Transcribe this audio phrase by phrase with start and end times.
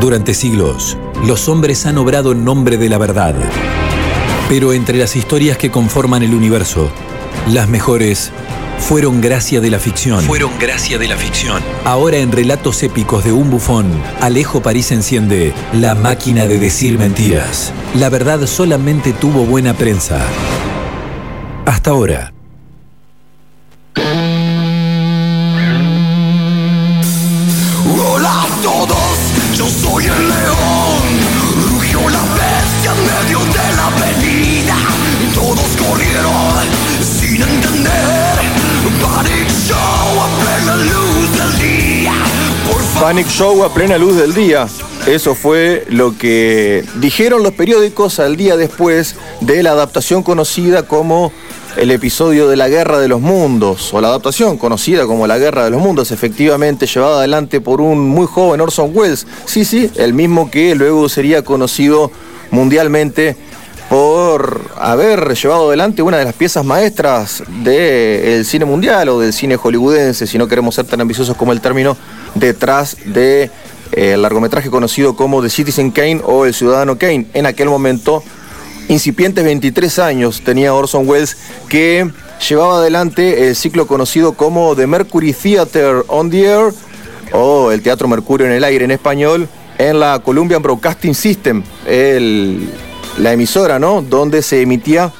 [0.00, 3.34] Durante siglos, los hombres han obrado en nombre de la verdad.
[4.48, 6.90] Pero entre las historias que conforman el universo,
[7.48, 8.30] las mejores
[8.78, 10.22] fueron gracia de la ficción.
[10.22, 11.62] Fueron gracia de la ficción.
[11.84, 13.86] Ahora en relatos épicos de un bufón,
[14.20, 17.72] Alejo París enciende la máquina de decir mentiras.
[17.94, 20.20] La verdad solamente tuvo buena prensa.
[21.64, 22.32] Hasta ahora.
[27.98, 29.05] Hola a
[29.96, 31.70] soy el león.
[31.70, 34.76] Rugió la bestia en medio de la avenida.
[35.34, 36.66] Todos corrieron
[37.02, 37.96] sin entender.
[39.02, 42.12] Panic Show a plena luz del día.
[42.70, 43.02] Por.
[43.02, 44.66] Panic Show a plena luz del día.
[45.06, 51.32] Eso fue lo que dijeron los periódicos al día después de la adaptación conocida como
[51.76, 55.64] el episodio de la Guerra de los Mundos, o la adaptación conocida como la Guerra
[55.64, 59.26] de los Mundos, efectivamente llevada adelante por un muy joven Orson Welles.
[59.44, 62.10] Sí, sí, el mismo que luego sería conocido
[62.50, 63.36] mundialmente
[63.90, 69.56] por haber llevado adelante una de las piezas maestras del cine mundial o del cine
[69.56, 71.96] hollywoodense, si no queremos ser tan ambiciosos como el término,
[72.34, 73.50] detrás de
[73.92, 77.26] eh, largometraje conocido como The Citizen Kane o El Ciudadano Kane.
[77.34, 78.22] En aquel momento,
[78.88, 81.36] incipientes 23 años tenía Orson Welles
[81.68, 82.10] que
[82.48, 86.72] llevaba adelante el ciclo conocido como The Mercury Theater on the Air
[87.32, 89.48] o el Teatro Mercurio en el aire en español
[89.78, 91.62] en la Columbian Broadcasting System,
[93.18, 94.00] la emisora, ¿no?
[94.02, 95.12] Donde se emitía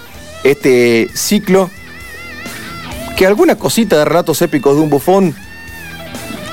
[0.45, 1.71] este ciclo
[3.17, 5.35] que alguna cosita de relatos épicos de un bufón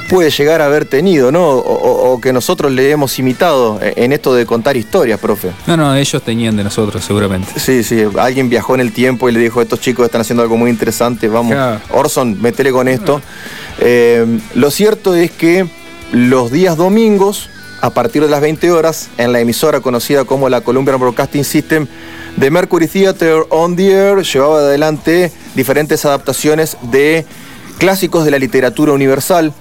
[0.10, 1.50] puede llegar a haber tenido, ¿no?
[1.50, 5.52] O, o- o que nosotros le hemos imitado en esto de contar historias, profe.
[5.68, 7.60] No, no, ellos tenían de nosotros, seguramente.
[7.60, 10.58] Sí, sí, alguien viajó en el tiempo y le dijo, estos chicos están haciendo algo
[10.58, 11.80] muy interesante, vamos, Claro.
[11.92, 13.22] Orson, metele con esto.
[13.80, 15.66] Eh, lo cierto es que
[16.12, 17.50] los días domingos,
[17.82, 21.88] a partir de las 20 horas, en la emisora conocida como la Columbian Broadcasting System,
[22.38, 27.26] de Mercury Theater on the Air llevaba adelante diferentes adaptaciones de
[27.78, 29.54] clásicos de la literatura universal.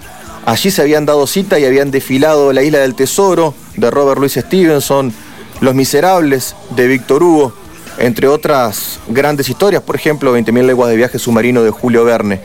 [0.44, 4.32] Allí se habían dado cita y habían desfilado La Isla del Tesoro de Robert Louis
[4.32, 5.12] Stevenson,
[5.60, 7.54] Los Miserables de Víctor Hugo,
[7.98, 12.40] entre otras grandes historias, por ejemplo, 20.000 leguas de viaje submarino de Julio Verne.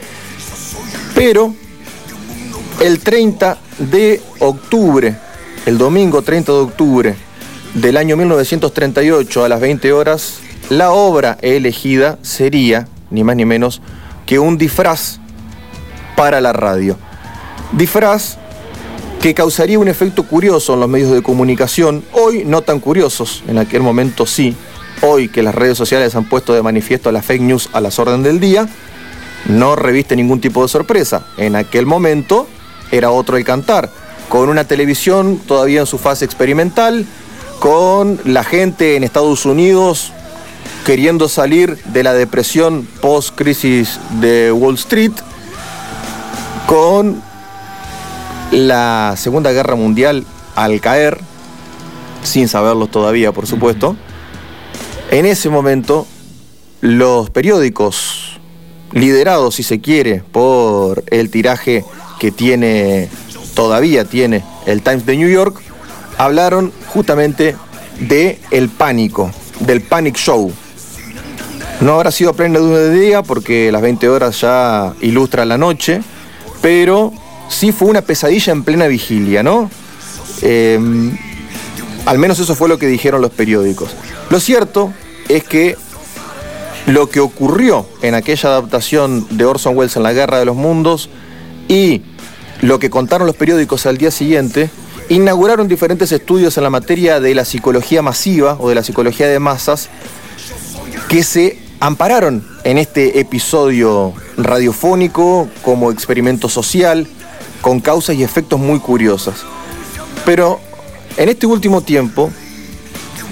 [1.15, 1.55] Pero
[2.81, 5.15] el 30 de octubre,
[5.65, 7.15] el domingo 30 de octubre
[7.73, 13.81] del año 1938 a las 20 horas, la obra elegida sería, ni más ni menos,
[14.27, 15.19] que un disfraz
[16.15, 16.97] para la radio.
[17.73, 18.37] Disfraz
[19.21, 23.57] que causaría un efecto curioso en los medios de comunicación, hoy no tan curiosos, en
[23.57, 24.55] aquel momento sí,
[25.01, 28.23] hoy que las redes sociales han puesto de manifiesto las fake news a las órdenes
[28.23, 28.67] del día,
[29.47, 31.25] no reviste ningún tipo de sorpresa.
[31.37, 32.47] En aquel momento
[32.91, 33.89] era otro el cantar,
[34.29, 37.05] con una televisión todavía en su fase experimental,
[37.59, 40.11] con la gente en Estados Unidos
[40.85, 45.11] queriendo salir de la depresión post-crisis de Wall Street,
[46.65, 47.21] con
[48.51, 50.25] la Segunda Guerra Mundial
[50.55, 51.19] al caer,
[52.23, 53.95] sin saberlo todavía, por supuesto.
[55.11, 56.07] En ese momento,
[56.81, 58.39] los periódicos,
[58.91, 61.85] liderados, si se quiere, por el tiraje
[62.19, 63.09] que tiene,
[63.53, 65.61] todavía tiene el Times de New York,
[66.17, 67.55] hablaron justamente
[67.99, 70.51] de el pánico, del Panic Show.
[71.79, 76.01] No habrá sido plena de día porque las 20 horas ya ilustra la noche,
[76.61, 77.13] pero
[77.49, 79.69] sí fue una pesadilla en plena vigilia, ¿no?
[80.41, 80.79] Eh,
[82.05, 83.89] al menos eso fue lo que dijeron los periódicos.
[84.29, 84.93] Lo cierto
[85.27, 85.75] es que
[86.85, 91.09] lo que ocurrió en aquella adaptación de Orson Welles en La Guerra de los Mundos
[91.67, 92.03] y
[92.61, 94.69] lo que contaron los periódicos al día siguiente
[95.09, 99.39] inauguraron diferentes estudios en la materia de la psicología masiva o de la psicología de
[99.39, 99.89] masas
[101.09, 107.07] que se ampararon en este episodio radiofónico como experimento social
[107.61, 109.43] con causas y efectos muy curiosas.
[110.25, 110.59] Pero
[111.17, 112.31] en este último tiempo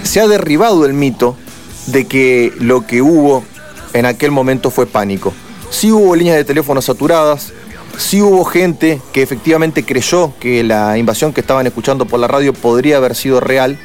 [0.03, 1.35] se ha derribado el mito
[1.88, 3.44] de que lo que hubo
[3.94, 5.33] en aquel momento fue pánico.
[5.69, 7.53] Sí hubo líneas de teléfono saturadas,
[7.97, 12.53] sí hubo gente que efectivamente creyó que la invasión que estaban escuchando por la radio
[12.53, 13.79] podría haber sido real,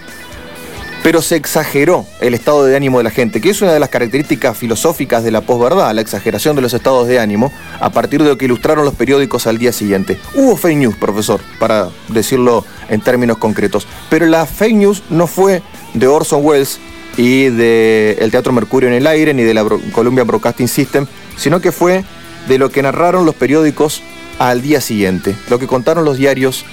[1.03, 3.89] pero se exageró el estado de ánimo de la gente, que es una de las
[3.89, 8.29] características filosóficas de la posverdad, la exageración de los estados de ánimo, a partir de
[8.29, 10.19] lo que ilustraron los periódicos al día siguiente.
[10.35, 15.63] Hubo fake news, profesor, para decirlo en términos concretos, pero la fake news no fue
[15.95, 16.79] de Orson Welles
[17.17, 21.07] y del Teatro Mercurio en el aire, ni de la Columbia Broadcasting System,
[21.37, 22.05] sino que fue
[22.47, 24.03] de lo que narraron los periódicos
[24.39, 26.65] al día siguiente, lo que contaron los diarios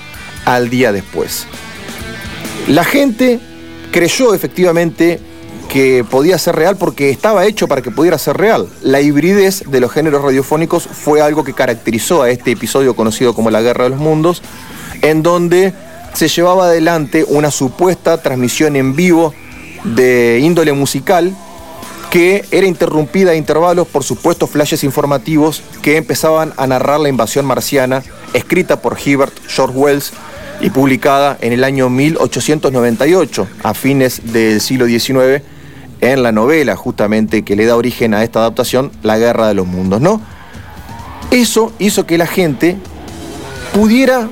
[0.45, 1.47] al día después.
[2.67, 3.39] La gente
[3.97, 5.19] creyó efectivamente
[5.69, 8.69] que podía ser real porque estaba hecho para que pudiera ser real.
[8.83, 13.49] La hibridez de los géneros radiofónicos fue algo que caracterizó a este episodio conocido como
[13.49, 14.43] la Guerra de los Mundos,
[15.01, 15.73] en donde
[16.13, 19.33] se llevaba adelante una supuesta transmisión en vivo
[19.83, 21.35] de índole musical
[22.11, 27.47] que era interrumpida a intervalos por supuestos flashes informativos que empezaban a narrar la invasión
[27.47, 28.03] marciana,
[28.33, 30.13] escrita por Hibbert George Wells
[30.59, 35.43] y publicada en el año 1898, a fines del siglo XIX,
[36.01, 39.67] en la novela justamente que le da origen a esta adaptación, La Guerra de los
[39.67, 40.21] Mundos, ¿no?
[41.31, 42.77] Eso hizo que la gente
[43.73, 44.29] pudiera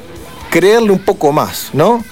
[0.50, 2.04] creerle un poco más, ¿no?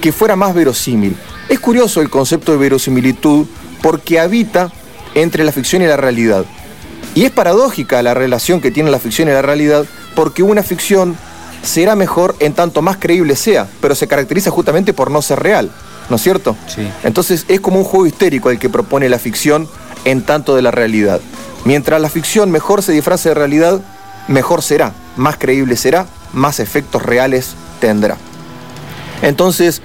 [0.00, 1.16] Que fuera más verosímil.
[1.48, 3.46] Es curioso el concepto de verosimilitud
[3.82, 4.72] porque habita
[5.14, 6.44] entre la ficción y la realidad.
[7.14, 11.16] Y es paradójica la relación que tiene la ficción y la realidad porque una ficción
[11.66, 15.70] será mejor en tanto más creíble sea, pero se caracteriza justamente por no ser real.
[16.08, 16.56] ¿no es cierto?
[16.66, 16.88] Sí.
[17.04, 19.68] Entonces es como un juego histérico el que propone la ficción
[20.04, 21.20] en tanto de la realidad.
[21.64, 23.80] Mientras la ficción mejor se disfrace de realidad,
[24.28, 28.16] mejor será, más creíble será, más efectos reales tendrá.
[29.22, 29.82] Entonces,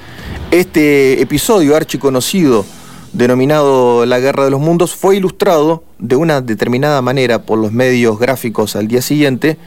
[0.51, 2.66] este episodio archiconocido
[3.13, 8.19] denominado La Guerra de los Mundos fue ilustrado de una determinada manera por los medios
[8.19, 9.57] gráficos al día siguiente,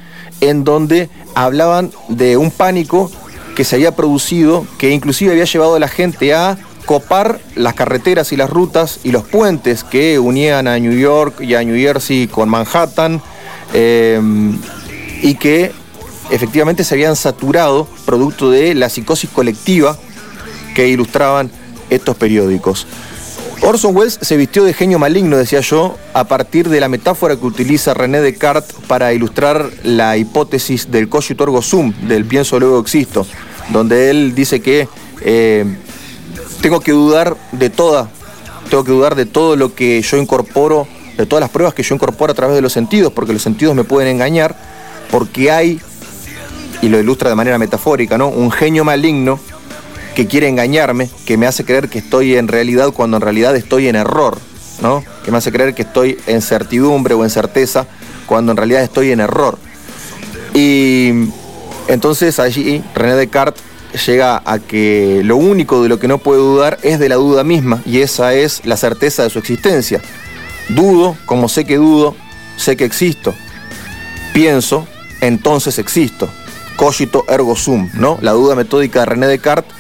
[0.48, 3.10] en donde hablaban de un pánico
[3.54, 8.32] que se había producido, que inclusive había llevado a la gente a copar las carreteras
[8.32, 12.26] y las rutas y los puentes que unían a New York y a New Jersey
[12.26, 13.22] con Manhattan
[13.72, 14.20] eh,
[15.22, 15.72] y que
[16.30, 19.96] efectivamente se habían saturado producto de la psicosis colectiva
[20.74, 21.50] que ilustraban
[21.90, 22.86] estos periódicos.
[23.66, 27.46] Orson Welles se vistió de genio maligno, decía yo, a partir de la metáfora que
[27.46, 33.26] utiliza René Descartes para ilustrar la hipótesis del cogito ergo sum, del pienso luego existo,
[33.70, 34.86] donde él dice que
[35.22, 35.64] eh,
[36.60, 38.10] tengo que dudar de toda,
[38.68, 40.86] tengo que dudar de todo lo que yo incorporo,
[41.16, 43.74] de todas las pruebas que yo incorporo a través de los sentidos, porque los sentidos
[43.74, 44.54] me pueden engañar,
[45.10, 45.80] porque hay,
[46.82, 48.28] y lo ilustra de manera metafórica, ¿no?
[48.28, 49.40] Un genio maligno
[50.14, 53.88] que quiere engañarme, que me hace creer que estoy en realidad cuando en realidad estoy
[53.88, 54.38] en error,
[54.80, 55.04] ¿no?
[55.24, 57.86] Que me hace creer que estoy en certidumbre o en certeza
[58.26, 59.58] cuando en realidad estoy en error.
[60.54, 61.10] Y
[61.88, 63.62] entonces allí René Descartes
[64.06, 67.44] llega a que lo único de lo que no puede dudar es de la duda
[67.44, 70.00] misma y esa es la certeza de su existencia.
[70.68, 72.14] Dudo, como sé que dudo,
[72.56, 73.34] sé que existo.
[74.32, 74.86] Pienso,
[75.20, 76.28] entonces existo.
[76.76, 78.18] Cogito ergo sum, ¿no?
[78.20, 79.73] La duda metódica de René Descartes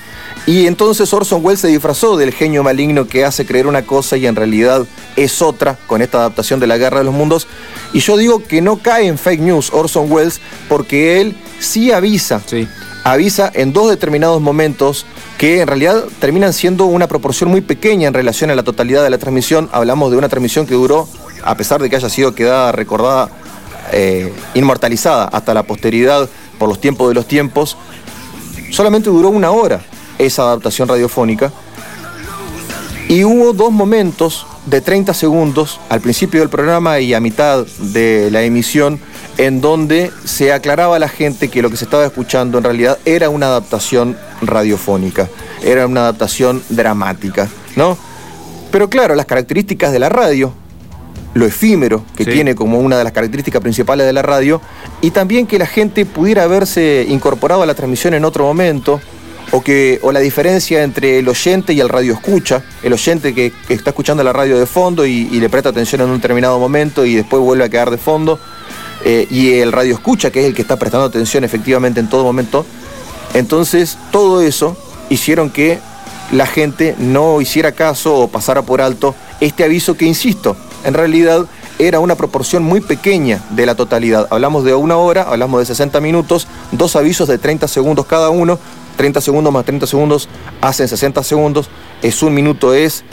[0.46, 4.26] y entonces Orson Welles se disfrazó del genio maligno que hace creer una cosa y
[4.26, 4.84] en realidad
[5.16, 7.46] es otra con esta adaptación de la Guerra de los Mundos.
[7.94, 12.42] Y yo digo que no cae en fake news Orson Welles porque él sí avisa.
[12.44, 12.68] Sí.
[13.04, 15.06] Avisa en dos determinados momentos
[15.38, 19.10] que en realidad terminan siendo una proporción muy pequeña en relación a la totalidad de
[19.10, 19.70] la transmisión.
[19.72, 21.08] Hablamos de una transmisión que duró,
[21.42, 23.30] a pesar de que haya sido quedada recordada,
[23.92, 27.78] eh, inmortalizada hasta la posteridad por los tiempos de los tiempos,
[28.70, 29.80] solamente duró una hora
[30.18, 31.52] esa adaptación radiofónica.
[33.08, 38.30] Y hubo dos momentos de 30 segundos al principio del programa y a mitad de
[38.30, 38.98] la emisión
[39.36, 42.98] en donde se aclaraba a la gente que lo que se estaba escuchando en realidad
[43.04, 45.28] era una adaptación radiofónica,
[45.62, 47.98] era una adaptación dramática, ¿no?
[48.70, 50.52] Pero claro, las características de la radio,
[51.34, 52.30] lo efímero que Sí.
[52.30, 54.60] tiene como una de las características principales de la radio,
[55.02, 59.00] y también que la gente pudiera haberse incorporado a la transmisión en otro momento,
[59.54, 63.52] o, que, o la diferencia entre el oyente y el radio escucha, el oyente que,
[63.68, 67.06] está escuchando la radio de fondo y, y le presta atención en un determinado momento
[67.06, 68.40] y después vuelve a quedar de fondo,
[69.04, 72.24] eh, y el radio escucha, que es el que está prestando atención efectivamente en todo
[72.24, 72.66] momento.
[73.32, 74.76] Entonces, todo eso
[75.08, 75.78] hicieron que
[76.32, 81.46] la gente no hiciera caso o pasara por alto este aviso que, insisto, en realidad
[81.78, 84.26] era una proporción muy pequeña de la totalidad.
[84.30, 88.58] Hablamos de una hora, hablamos de 60 minutos, dos avisos de 30 segundos cada uno,
[88.96, 90.28] 30 segundos más 30 segundos
[90.60, 91.68] hacen 60 segundos,
[92.02, 93.04] es un minuto, es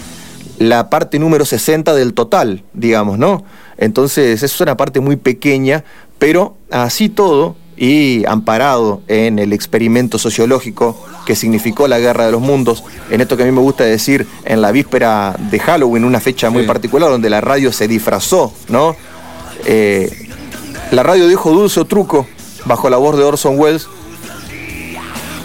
[0.58, 3.44] la parte número 60 del total, digamos, ¿no?
[3.78, 5.84] Entonces, es una parte muy pequeña,
[6.20, 12.42] pero así todo, y amparado en el experimento sociológico que significó la guerra de los
[12.42, 16.20] mundos, en esto que a mí me gusta decir, en la víspera de Halloween, una
[16.20, 16.68] fecha muy Sí.
[16.68, 18.96] particular donde la radio se disfrazó, ¿no?
[19.66, 20.28] Eh,
[20.92, 22.28] la radio dijo dulce o truco
[22.66, 23.88] bajo la voz de Orson Welles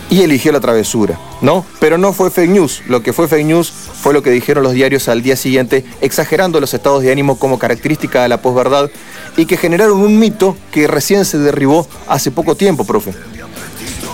[0.09, 1.65] y eligió la travesura, ¿no?
[1.81, 2.83] Pero no fue fake news.
[2.87, 6.61] Lo que fue fake news fue lo que dijeron los diarios al día siguiente, exagerando
[6.61, 8.89] los estados de ánimo como característica de la posverdad
[9.37, 13.13] y que generaron un mito que recién se derribó hace poco tiempo, profe.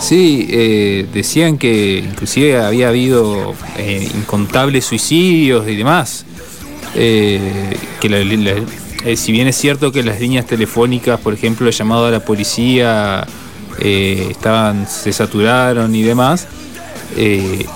[0.00, 6.25] Sí, eh, decían que inclusive había habido eh, incontables suicidios y demás.
[6.94, 8.18] Eh, que la-
[9.04, 12.20] eh, si bien es cierto que las líneas telefónicas, por ejemplo, el llamado a la
[12.20, 13.26] policía
[13.78, 16.46] eh, estaban, se saturaron y demás,
[17.16, 17.66] eh,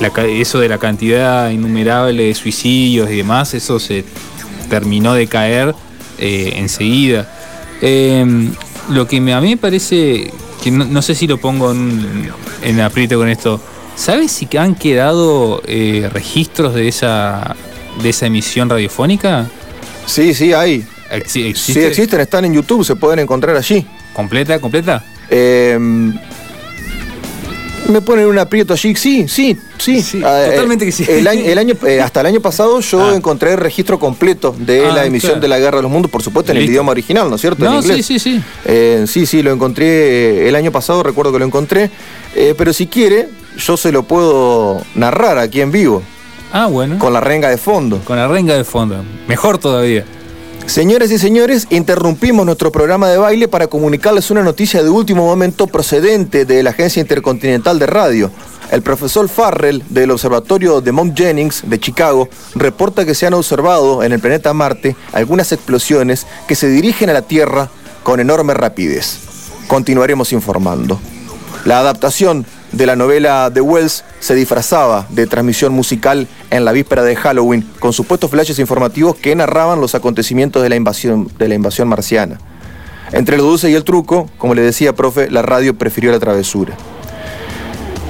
[0.00, 4.04] la eso de la cantidad innumerable de suicidios y demás, eso se
[4.70, 5.74] terminó de caer
[6.18, 7.28] eh, enseguida.
[7.82, 8.50] Eh,
[8.90, 12.30] lo que me- a mí me parece, que no, no sé si lo pongo en,
[12.62, 13.60] en aprieto con esto,
[13.96, 17.56] ¿sabes si han quedado registros de esa,
[18.02, 19.48] de esa emisión radiofónica?
[20.06, 20.84] Sí, sí, hay.
[21.26, 21.86] Sí, ¿Existe?
[21.88, 23.84] existen, están en YouTube, se pueden encontrar allí.
[24.12, 25.02] ¿Completa, completa?
[25.30, 25.78] Eh,
[27.88, 28.94] me ponen un aprieto allí.
[28.94, 30.02] Sí, sí, sí.
[30.02, 31.06] Sí, Ah, eh, totalmente que sí.
[31.08, 33.14] El año, el año- eh, hasta el año pasado yo Ah.
[33.16, 35.40] encontré el registro completo de Ah, la emisión claro.
[35.40, 37.64] de la Guerra de los Mundos, por supuesto en el idioma original, ¿no es cierto?
[37.64, 38.06] en No, sí, inglés.
[38.06, 38.42] sí, sí.
[38.66, 41.90] Eh, sí, sí, lo encontré el año pasado, recuerdo que lo encontré.
[42.58, 46.02] Pero si quiere, yo se lo puedo narrar aquí en vivo,
[46.52, 46.98] Ah, bueno.
[46.98, 48.00] con la renga de fondo.
[48.04, 49.02] Con la renga de fondo.
[49.26, 50.04] Mejor todavía.
[50.68, 55.66] Señores y señores, interrumpimos nuestro programa de baile para comunicarles una noticia de último momento
[55.66, 58.30] procedente de la Agencia Intercontinental de Radio.
[58.70, 64.02] El profesor Farrell del Observatorio de Mount Jennings de Chicago reporta que se han observado
[64.02, 67.70] en el planeta Marte algunas explosiones que se dirigen a la Tierra
[68.02, 69.20] con enorme rapidez.
[69.68, 71.00] Continuaremos informando.
[71.64, 77.02] La adaptación de la novela de Wells se disfrazaba de transmisión musical en la víspera
[77.02, 81.54] de Halloween con supuestos flashes informativos que narraban los acontecimientos de la invasión, de la
[81.54, 82.38] invasión marciana.
[83.12, 86.74] Entre lo dulce y el truco, como le decía, profe, la radio prefirió la travesura.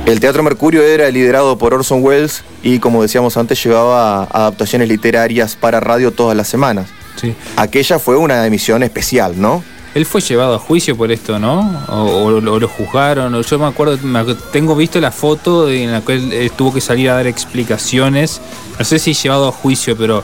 [0.06, 5.54] El Teatro Mercurio era liderado por Orson Welles y, como decíamos antes, llevaba adaptaciones literarias
[5.54, 6.88] para radio todas las semanas.
[7.20, 7.34] Sí.
[7.56, 9.62] Aquella fue una emisión especial, ¿no?
[9.94, 11.84] Él fue llevado a juicio por esto, ¿no?
[11.88, 13.34] O, o lo- o lo juzgaron.
[13.34, 16.72] o yo me acuerdo, me tengo visto la foto de- en la cual eh, tuvo
[16.74, 18.40] que salir a dar explicaciones.
[18.78, 20.22] No sé si llevado a juicio, pero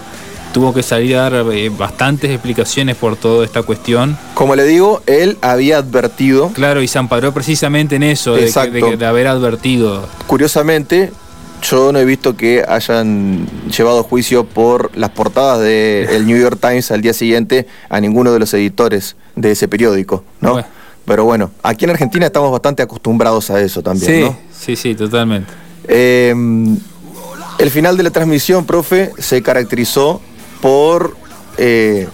[0.52, 4.16] tuvo que salir a dar eh, bastantes explicaciones por toda esta cuestión.
[4.35, 9.26] Como le digo, él había advertido Claro, y se amparó precisamente en eso, de haber
[9.26, 10.06] advertido.
[10.28, 11.12] Curiosamente,
[11.64, 16.90] yo no he visto que hayan llevado juicio por las portadas del New York Times
[16.90, 20.52] al día siguiente a ninguno de los editores de ese periódico, ¿no?
[20.52, 20.66] Bueno.
[21.06, 24.38] Pero bueno, aquí en Argentina estamos bastante acostumbrados a eso también, sí, ¿no?
[24.59, 25.52] sí, sí, totalmente.
[25.87, 26.35] Eh,
[27.59, 30.23] el final de la transmisión, profe, se caracterizó
[30.62, 31.14] por
[31.59, 32.09] eh,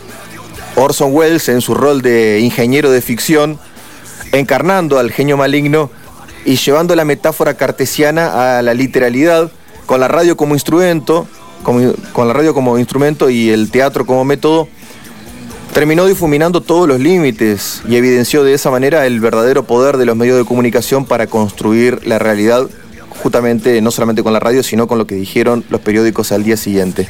[0.76, 3.58] Orson Welles en su rol de ingeniero de ficción,
[4.32, 5.90] encarnando al genio maligno
[6.44, 9.50] y llevando la metáfora cartesiana a la literalidad,
[9.86, 11.26] con la radio como instrumento,
[11.62, 14.68] con la radio como instrumento y el teatro como método,
[15.72, 20.16] terminó difuminando todos los límites y evidenció de esa manera el verdadero poder de los
[20.16, 22.68] medios de comunicación para construir la realidad,
[23.22, 26.56] justamente no solamente con la radio, sino con lo que dijeron los periódicos al día
[26.56, 27.08] siguiente.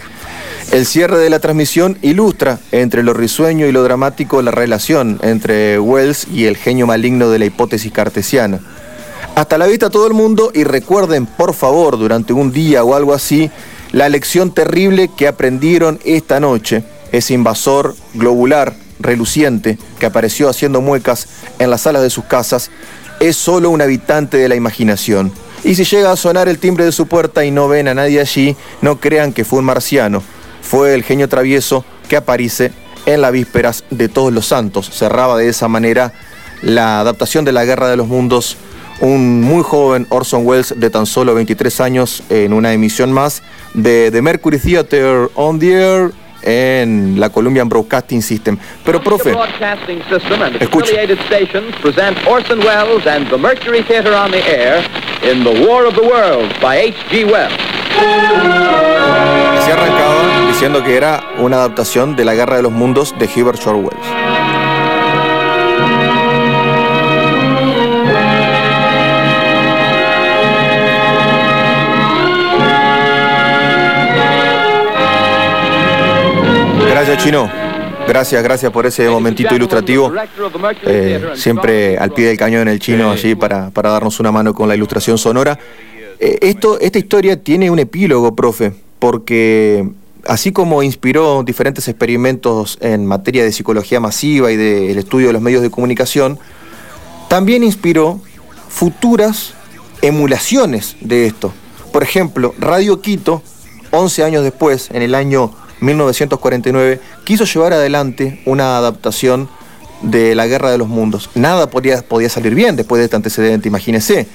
[0.72, 5.80] El cierre de la transmisión ilustra entre lo risueño y lo dramático la relación entre
[5.80, 8.60] Wells y el genio maligno de la hipótesis cartesiana.
[9.34, 13.14] Hasta la vista todo el mundo y recuerden por favor durante un día o algo
[13.14, 13.50] así
[13.92, 16.84] la lección terrible que aprendieron esta noche.
[17.12, 21.26] Ese invasor globular, reluciente, que apareció haciendo muecas
[21.58, 22.70] en las salas de sus casas,
[23.18, 25.32] es solo un habitante de la imaginación.
[25.64, 28.20] Y si llega a sonar el timbre de su puerta y no ven a nadie
[28.20, 30.22] allí, no crean que fue un marciano.
[30.62, 32.72] Fue el genio travieso que aparece
[33.06, 34.90] en las vísperas de todos los santos.
[34.90, 36.12] Cerraba de esa manera
[36.62, 38.56] la adaptación de la Guerra de los Mundos
[39.00, 43.42] un muy joven Orson Welles de tan solo 23 años en una emisión más
[43.74, 48.56] de The Mercury Theater on the Air en la Columbian Broadcasting System.
[48.84, 49.34] Pero, profe,
[50.60, 50.94] Escuche.
[51.82, 54.84] present Orson Welles and the Mercury Theater on the Air
[55.22, 57.24] in The War of the Worlds by H.G.
[57.24, 57.52] Wells.
[59.58, 63.58] así arrancaba diciendo que era una adaptación de la Guerra de los Mundos de Hubert
[63.60, 64.39] Shore Wells.
[76.90, 77.48] Gracias, Chino.
[78.08, 80.12] Gracias, gracias por ese momentito ilustrativo.
[80.82, 84.66] Eh, siempre al pie del cañón el chino allí para, para darnos una mano con
[84.68, 85.56] la ilustración sonora.
[86.18, 89.88] Eh, esto, esta historia tiene un epílogo, profe, porque
[90.26, 95.42] así como inspiró diferentes experimentos en materia de psicología masiva y del estudio de los
[95.42, 96.40] medios de comunicación,
[97.28, 98.20] también inspiró
[98.68, 99.54] futuras
[100.02, 101.52] emulaciones de esto.
[101.92, 103.42] Por ejemplo, Radio Quito,
[103.92, 109.48] 11 años después, en el año 1949, quiso llevar adelante una adaptación
[110.02, 111.30] de la Guerra de los Mundos.
[111.34, 114.26] Nada podía, podía salir bien después de este antecedente, imagínese.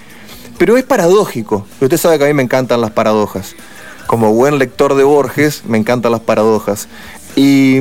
[0.57, 1.65] Pero es paradójico.
[1.81, 3.55] Usted sabe que a mí me encantan las paradojas.
[4.07, 6.87] Como buen lector de Borges, me encantan las paradojas.
[7.35, 7.79] Y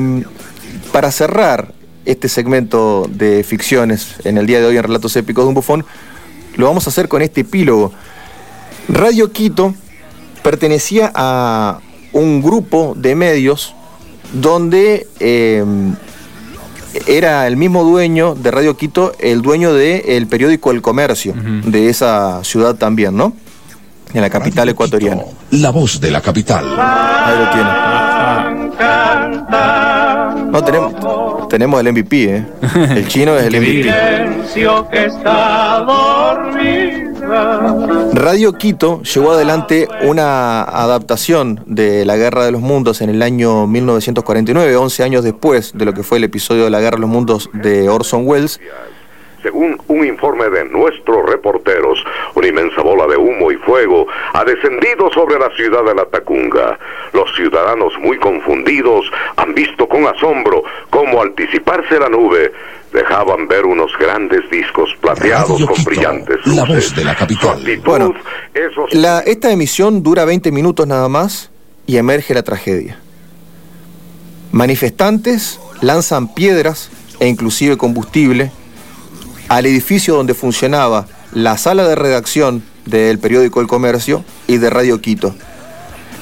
[0.92, 1.72] para cerrar
[2.04, 5.84] este segmento de ficciones en el día de hoy en Relatos Épicos de un Bufón,
[6.56, 7.92] lo vamos a hacer con este epílogo.
[8.88, 9.74] Radio Quito
[10.42, 11.80] pertenecía a
[12.14, 13.74] un grupo de medios
[14.32, 15.64] donde eh,
[17.06, 22.42] era el mismo dueño de Radio Quito, el dueño del periódico El Comercio, de esa
[22.44, 23.34] ciudad también, ¿no?
[24.12, 25.22] En la capital ecuatoriana.
[25.50, 26.64] la voz de la capital.
[26.78, 27.70] Ahí lo tiene.
[30.50, 32.46] No, tenemos, tenemos el MVP, ¿eh?
[32.90, 33.90] El chino es el MVP.
[38.14, 43.66] Radio Quito llevó adelante una adaptación de La Guerra de los Mundos en el año
[43.66, 47.10] 1949, 11 años después de lo que fue el episodio de La Guerra de los
[47.10, 48.60] Mundos de Orson Welles.
[49.44, 52.02] Según un informe de nuestros reporteros,
[52.34, 56.78] una inmensa bola de humo y fuego ha descendido sobre la ciudad de La Tacunga.
[57.12, 59.04] Los ciudadanos muy confundidos
[59.36, 62.52] han visto con asombro cómo al disiparse la nube
[62.90, 66.86] dejaban ver unos grandes discos plateados Radio con Quito, brillantes la luces.
[66.88, 67.50] voz de la capital.
[67.58, 68.14] Actitud, Bueno,
[68.54, 71.50] esos- La, esta emisión dura 20 minutos nada más
[71.86, 72.98] y emerge la tragedia.
[74.52, 78.50] Manifestantes lanzan piedras e inclusive combustible
[79.48, 85.00] al edificio donde funcionaba la sala de redacción del periódico El Comercio y de Radio
[85.00, 85.34] Quito.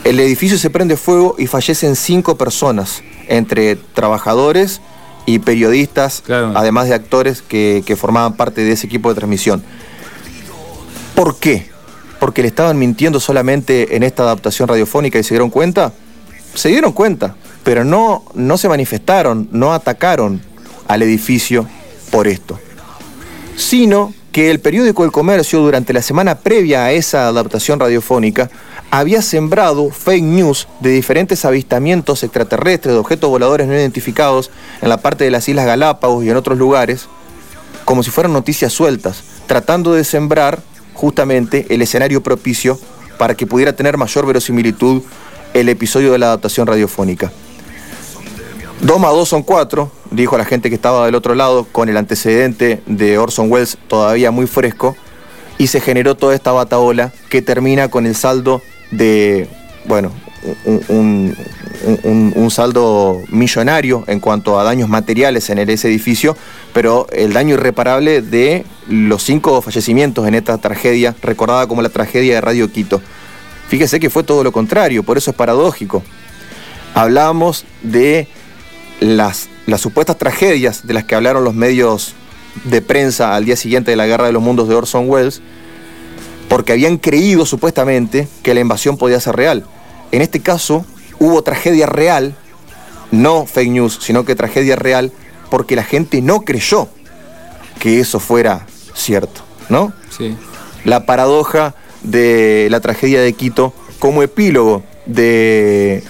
[0.05, 4.81] El edificio se prende fuego y fallecen cinco personas, entre trabajadores
[5.27, 6.53] y periodistas, Claro.
[6.57, 9.63] además de actores que, que formaban parte de ese equipo de transmisión.
[11.15, 11.71] ¿Por qué?
[12.19, 15.93] ¿Porque le estaban mintiendo solamente en esta adaptación radiofónica y se dieron cuenta?
[16.55, 20.41] Se dieron cuenta, pero no, no se manifestaron, no atacaron
[20.89, 21.67] al edificio
[22.11, 22.59] por esto.
[23.57, 28.51] Sino que el periódico El Comercio, durante la semana previa a esa adaptación radiofónica,
[28.91, 34.51] había sembrado fake news de diferentes avistamientos extraterrestres de objetos voladores no identificados
[34.81, 37.09] en la parte de las Islas Galápagos y en otros lugares,
[37.85, 40.63] como si fueran noticias sueltas, tratando de sembrar
[40.95, 42.79] justamente el escenario propicio
[43.19, 45.03] para que pudiera tener mayor verosimilitud
[45.55, 47.31] el episodio de la adaptación radiofónica.
[48.83, 51.97] Dos más dos son cuatro, dijo la gente que estaba del otro lado, con el
[51.97, 54.97] antecedente de Orson Welles todavía muy fresco,
[55.57, 59.49] y se generó toda esta bataola que termina con el saldo de,
[59.85, 60.11] bueno,
[60.65, 61.37] un,
[62.35, 66.37] un- saldo millonario en cuanto a daños materiales en ese edificio,
[66.75, 72.35] pero el daño irreparable de los cinco fallecimientos en esta tragedia, recordada como la tragedia
[72.35, 73.01] de Radio Quito.
[73.69, 76.03] Fíjese que fue todo lo contrario, por eso es paradójico.
[76.95, 78.27] Hablamos de
[79.03, 82.15] las, las supuestas tragedias de las que hablaron los medios
[82.65, 85.43] de prensa al día siguiente de la Guerra de los Mundos de Orson Welles,
[86.49, 89.65] porque habían creído supuestamente que la invasión podía ser real.
[90.13, 90.85] En este caso
[91.19, 92.35] hubo tragedia real,
[93.11, 95.13] no fake news, sino que tragedia real,
[95.51, 96.89] porque la gente no creyó
[97.79, 99.93] que eso fuera cierto, ¿no?
[100.11, 100.37] Sí.
[100.85, 106.03] la paradoja de la tragedia de Quito como epílogo de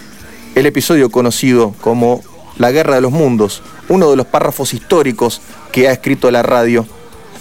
[0.54, 2.22] el episodio conocido como
[2.58, 5.40] La Guerra de los Mundos, uno de los párrafos históricos
[5.72, 6.86] que ha escrito la radio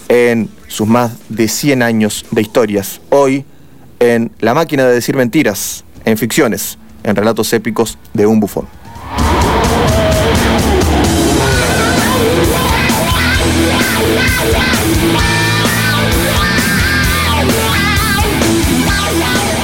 [0.10, 3.02] en sus más de 100 años de historias.
[3.10, 3.46] Hoy
[4.02, 8.68] en La máquina de decir mentiras, en ficciones, en relatos épicos de un bufón.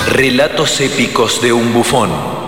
[0.10, 2.47] Relatos épicos de un bufón.